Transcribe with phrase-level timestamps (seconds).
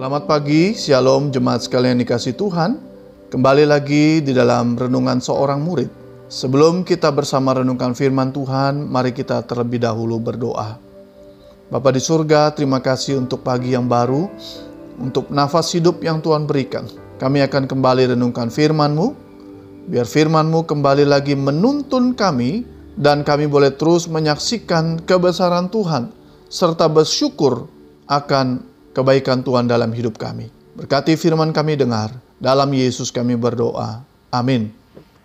[0.00, 2.80] Selamat pagi, Shalom jemaat sekalian dikasih Tuhan.
[3.28, 5.92] Kembali lagi di dalam renungan seorang murid.
[6.24, 10.80] Sebelum kita bersama renungkan firman Tuhan, mari kita terlebih dahulu berdoa.
[11.68, 14.24] Bapa di surga, terima kasih untuk pagi yang baru,
[14.96, 16.88] untuk nafas hidup yang Tuhan berikan.
[17.20, 19.06] Kami akan kembali renungkan firman-Mu,
[19.84, 22.64] biar firman-Mu kembali lagi menuntun kami,
[22.96, 26.08] dan kami boleh terus menyaksikan kebesaran Tuhan,
[26.48, 27.68] serta bersyukur
[28.08, 30.50] akan kebaikan Tuhan dalam hidup kami.
[30.74, 34.02] Berkati firman kami dengar, dalam Yesus kami berdoa.
[34.32, 34.72] Amin.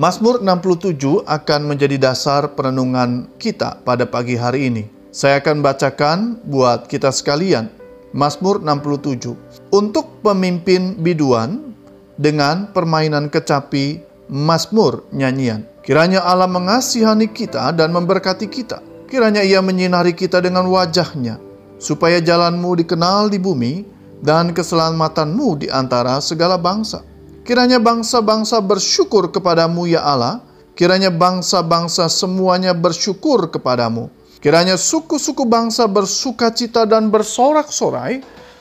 [0.00, 4.84] Mazmur 67 akan menjadi dasar perenungan kita pada pagi hari ini.
[5.10, 7.68] Saya akan bacakan buat kita sekalian.
[8.14, 9.34] Mazmur 67.
[9.74, 11.74] Untuk pemimpin biduan
[12.16, 14.00] dengan permainan kecapi
[14.30, 15.66] Mazmur nyanyian.
[15.82, 18.78] Kiranya Allah mengasihani kita dan memberkati kita.
[19.10, 21.49] Kiranya ia menyinari kita dengan wajahnya
[21.80, 23.88] supaya jalanmu dikenal di bumi
[24.20, 27.00] dan keselamatanmu di antara segala bangsa.
[27.40, 30.44] Kiranya bangsa-bangsa bersyukur kepadamu ya Allah,
[30.76, 34.12] kiranya bangsa-bangsa semuanya bersyukur kepadamu.
[34.44, 38.20] Kiranya suku-suku bangsa bersuka cita dan bersorak-sorai,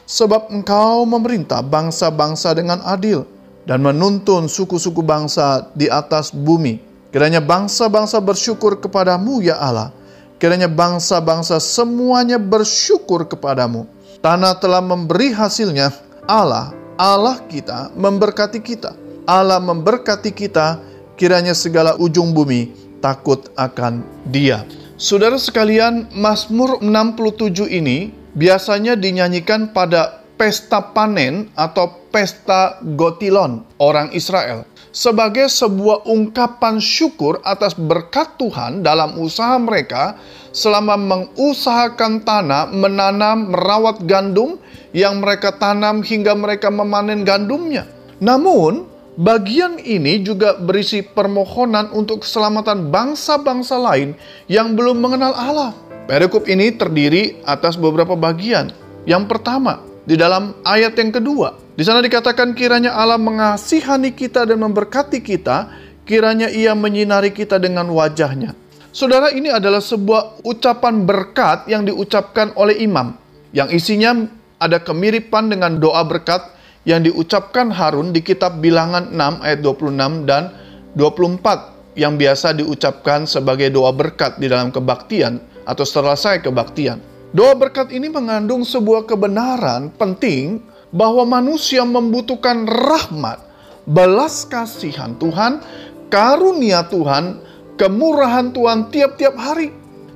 [0.09, 3.28] sebab engkau memerintah bangsa-bangsa dengan adil
[3.70, 6.81] dan menuntun suku-suku bangsa di atas bumi.
[7.14, 9.94] Kiranya bangsa-bangsa bersyukur kepadamu ya Allah,
[10.39, 13.83] Kiranya bangsa-bangsa semuanya bersyukur kepadamu.
[14.23, 15.91] Tanah telah memberi hasilnya.
[16.23, 18.95] Allah, Allah kita memberkati kita.
[19.27, 20.79] Allah memberkati kita,
[21.19, 22.71] kiranya segala ujung bumi
[23.03, 23.99] takut akan
[24.31, 24.63] dia.
[24.95, 34.63] Saudara sekalian, Mazmur 67 ini biasanya dinyanyikan pada pesta panen atau pesta gotilon orang Israel
[34.89, 40.17] sebagai sebuah ungkapan syukur atas berkat Tuhan dalam usaha mereka
[40.49, 44.57] selama mengusahakan tanah, menanam, merawat gandum
[44.94, 47.85] yang mereka tanam hingga mereka memanen gandumnya.
[48.17, 54.17] Namun, bagian ini juga berisi permohonan untuk keselamatan bangsa-bangsa lain
[54.49, 55.72] yang belum mengenal Allah.
[56.09, 58.73] Perikop ini terdiri atas beberapa bagian.
[59.05, 64.58] Yang pertama, di dalam ayat yang kedua, di sana dikatakan kiranya Allah mengasihani kita dan
[64.58, 65.70] memberkati kita,
[66.02, 68.58] kiranya ia menyinari kita dengan wajahnya.
[68.90, 73.14] Saudara, ini adalah sebuah ucapan berkat yang diucapkan oleh imam,
[73.53, 74.25] yang isinya
[74.58, 76.58] ada kemiripan dengan doa berkat
[76.90, 80.50] yang diucapkan Harun di kitab bilangan 6 ayat 26 dan
[80.97, 85.38] 24 yang biasa diucapkan sebagai doa berkat di dalam kebaktian
[85.70, 87.09] atau selesai kebaktian.
[87.29, 93.38] Doa berkat ini mengandung sebuah kebenaran penting bahwa manusia membutuhkan rahmat,
[93.85, 95.62] belas kasihan Tuhan,
[96.09, 97.38] karunia Tuhan,
[97.78, 99.69] kemurahan Tuhan tiap-tiap hari.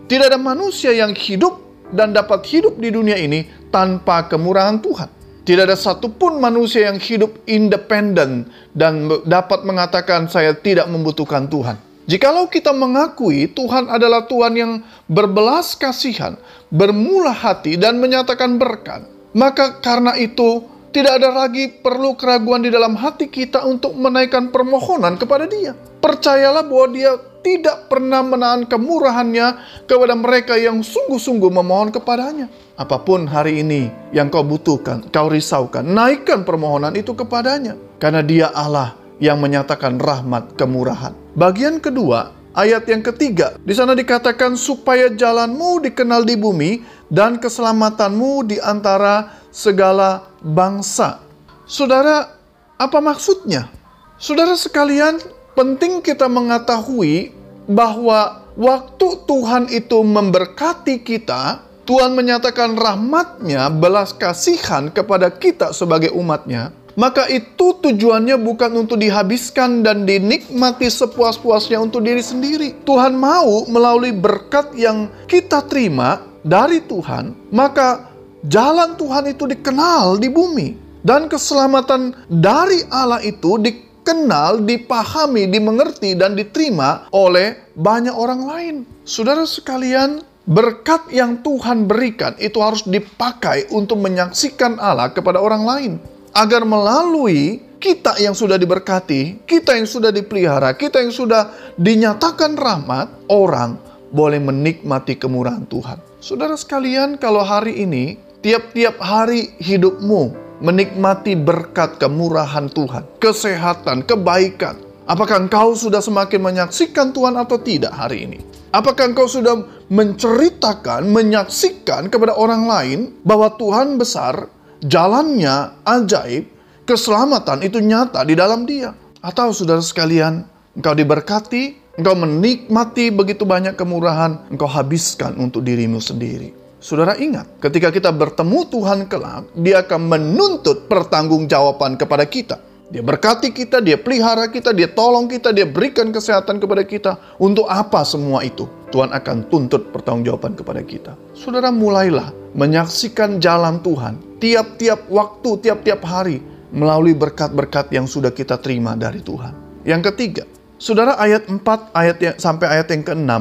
[0.10, 1.62] Tidak ada manusia yang hidup
[1.94, 5.10] dan dapat hidup di dunia ini tanpa kemurahan Tuhan.
[5.46, 11.93] Tidak ada satupun manusia yang hidup independen dan dapat mengatakan saya tidak membutuhkan Tuhan.
[12.04, 14.72] Jikalau kita mengakui Tuhan adalah Tuhan yang
[15.08, 16.36] berbelas kasihan,
[16.68, 22.94] bermula hati dan menyatakan berkat, maka karena itu, tidak ada lagi perlu keraguan di dalam
[22.94, 25.74] hati kita untuk menaikkan permohonan kepada Dia.
[26.04, 27.12] Percayalah bahwa Dia
[27.44, 29.48] tidak pernah menahan kemurahannya
[29.90, 32.48] kepada mereka yang sungguh-sungguh memohon kepadanya.
[32.80, 37.76] Apa pun hari ini yang kau butuhkan, kau risaukan, naikkan permohonan itu kepadanya.
[38.00, 41.16] Karena dia Allah yang menyatakan rahmat kemurahan.
[41.32, 43.56] Bagian kedua, ayat yang ketiga.
[43.64, 51.24] Di sana dikatakan supaya jalanmu dikenal di bumi dan keselamatanmu di antara segala bangsa.
[51.64, 52.36] Saudara,
[52.76, 53.72] apa maksudnya?
[54.20, 55.24] Saudara sekalian,
[55.56, 57.32] penting kita mengetahui
[57.72, 66.76] bahwa waktu Tuhan itu memberkati kita, Tuhan menyatakan rahmatnya, belas kasihan kepada kita sebagai umatnya,
[66.94, 72.86] maka itu tujuannya bukan untuk dihabiskan dan dinikmati sepuas-puasnya untuk diri sendiri.
[72.86, 78.14] Tuhan mau melalui berkat yang kita terima dari Tuhan, maka
[78.46, 80.70] jalan Tuhan itu dikenal di bumi.
[81.04, 88.76] Dan keselamatan dari Allah itu dikenal, dipahami, dimengerti, dan diterima oleh banyak orang lain.
[89.04, 95.94] Saudara sekalian, berkat yang Tuhan berikan itu harus dipakai untuk menyaksikan Allah kepada orang lain
[96.34, 103.30] agar melalui kita yang sudah diberkati, kita yang sudah dipelihara, kita yang sudah dinyatakan rahmat,
[103.30, 103.78] orang
[104.10, 106.02] boleh menikmati kemurahan Tuhan.
[106.24, 110.32] Saudara sekalian, kalau hari ini tiap-tiap hari hidupmu
[110.64, 118.26] menikmati berkat kemurahan Tuhan, kesehatan, kebaikan, apakah engkau sudah semakin menyaksikan Tuhan atau tidak hari
[118.32, 118.40] ini?
[118.74, 124.50] Apakah engkau sudah menceritakan, menyaksikan kepada orang lain bahwa Tuhan besar
[124.84, 126.46] jalannya ajaib,
[126.84, 128.92] keselamatan itu nyata di dalam dia.
[129.24, 130.44] Atau saudara sekalian,
[130.76, 136.52] engkau diberkati, engkau menikmati begitu banyak kemurahan, engkau habiskan untuk dirimu sendiri.
[136.84, 142.60] Saudara ingat, ketika kita bertemu Tuhan kelak, dia akan menuntut pertanggungjawaban kepada kita.
[142.92, 147.12] Dia berkati kita, dia pelihara kita, dia tolong kita, dia berikan kesehatan kepada kita.
[147.40, 148.68] Untuk apa semua itu?
[148.92, 151.16] Tuhan akan tuntut pertanggungjawaban kepada kita.
[151.34, 156.44] Saudara mulailah menyaksikan jalan Tuhan tiap-tiap waktu, tiap-tiap hari
[156.74, 159.86] melalui berkat-berkat yang sudah kita terima dari Tuhan.
[159.88, 160.44] Yang ketiga,
[160.84, 161.64] Saudara ayat 4
[161.96, 163.32] ayat yang, sampai ayat yang ke-6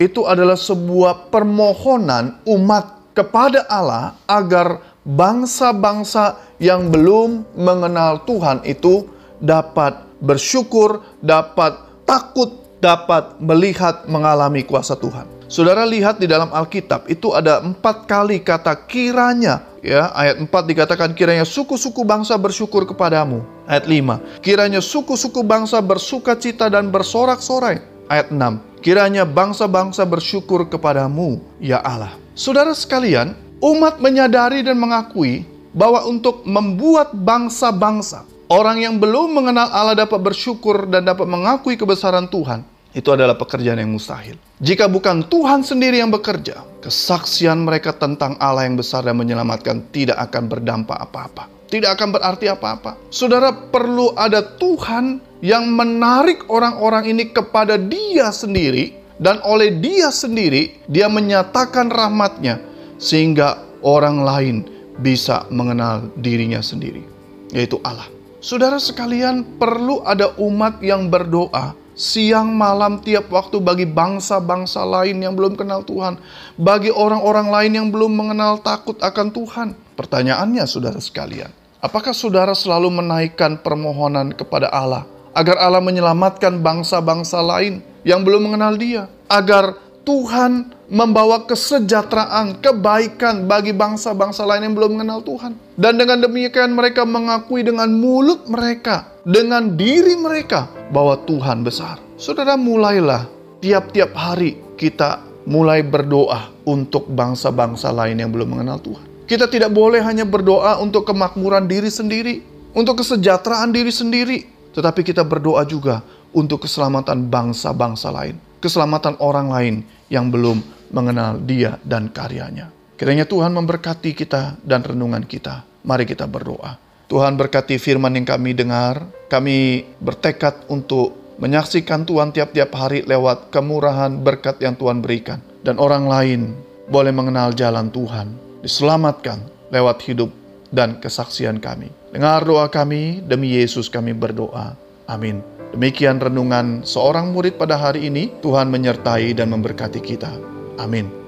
[0.00, 9.06] itu adalah sebuah permohonan umat kepada Allah agar bangsa-bangsa yang belum mengenal Tuhan itu
[9.38, 15.30] dapat bersyukur, dapat takut, dapat melihat mengalami kuasa Tuhan.
[15.46, 19.62] Saudara lihat di dalam Alkitab itu ada empat kali kata kiranya.
[19.86, 23.46] Ya, ayat 4 dikatakan kiranya suku-suku bangsa bersyukur kepadamu.
[23.70, 27.78] Ayat 5, kiranya suku-suku bangsa bersuka cita dan bersorak-sorai.
[28.10, 32.18] Ayat 6, kiranya bangsa-bangsa bersyukur kepadamu, ya Allah.
[32.34, 39.96] Saudara sekalian, umat menyadari dan mengakui bahwa untuk membuat bangsa-bangsa, orang yang belum mengenal Allah
[39.96, 42.64] dapat bersyukur dan dapat mengakui kebesaran Tuhan,
[42.96, 44.40] itu adalah pekerjaan yang mustahil.
[44.56, 50.16] Jika bukan Tuhan sendiri yang bekerja, kesaksian mereka tentang Allah yang besar dan menyelamatkan tidak
[50.32, 51.52] akan berdampak apa-apa.
[51.68, 52.96] Tidak akan berarti apa-apa.
[53.12, 60.80] Saudara perlu ada Tuhan yang menarik orang-orang ini kepada dia sendiri dan oleh dia sendiri
[60.88, 64.56] dia menyatakan rahmatnya sehingga orang lain
[65.00, 67.04] bisa mengenal dirinya sendiri,
[67.52, 68.08] yaitu Allah.
[68.40, 75.32] Saudara sekalian, perlu ada umat yang berdoa siang malam tiap waktu bagi bangsa-bangsa lain yang
[75.32, 76.20] belum kenal Tuhan,
[76.60, 79.68] bagi orang-orang lain yang belum mengenal takut akan Tuhan.
[79.96, 81.48] Pertanyaannya, saudara sekalian,
[81.80, 88.76] apakah saudara selalu menaikkan permohonan kepada Allah agar Allah menyelamatkan bangsa-bangsa lain yang belum mengenal
[88.76, 95.58] Dia, agar Tuhan membawa kesejahteraan, kebaikan bagi bangsa-bangsa lain yang belum mengenal Tuhan.
[95.74, 101.98] Dan dengan demikian mereka mengakui dengan mulut mereka, dengan diri mereka bahwa Tuhan besar.
[102.14, 103.26] Saudara mulailah
[103.58, 109.26] tiap-tiap hari kita mulai berdoa untuk bangsa-bangsa lain yang belum mengenal Tuhan.
[109.26, 112.46] Kita tidak boleh hanya berdoa untuk kemakmuran diri sendiri,
[112.78, 114.38] untuk kesejahteraan diri sendiri,
[114.70, 119.76] tetapi kita berdoa juga untuk keselamatan bangsa-bangsa lain, keselamatan orang lain
[120.12, 122.70] yang belum mengenal Dia dan karyanya.
[122.96, 125.66] Kiranya Tuhan memberkati kita dan renungan kita.
[125.84, 126.80] Mari kita berdoa.
[127.06, 129.04] Tuhan berkati firman yang kami dengar.
[129.28, 135.38] Kami bertekad untuk menyaksikan Tuhan tiap-tiap hari lewat kemurahan berkat yang Tuhan berikan.
[135.62, 136.40] Dan orang lain
[136.88, 138.32] boleh mengenal jalan Tuhan.
[138.64, 140.30] Diselamatkan lewat hidup
[140.72, 141.92] dan kesaksian kami.
[142.10, 144.74] Dengar doa kami, demi Yesus kami berdoa.
[145.06, 145.55] Amin.
[145.74, 148.30] Demikian renungan seorang murid pada hari ini.
[148.44, 150.30] Tuhan menyertai dan memberkati kita.
[150.78, 151.25] Amin.